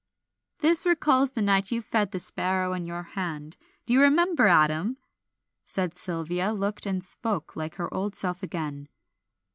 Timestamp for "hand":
3.03-3.55